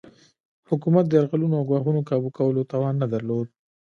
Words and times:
حکومت 0.69 1.05
د 1.07 1.11
یرغلونو 1.19 1.55
او 1.59 1.67
ګواښونو 1.69 2.01
کابو 2.09 2.29
کولو 2.37 2.69
توان 2.71 2.95
نه 3.01 3.07
درلود. 3.13 3.47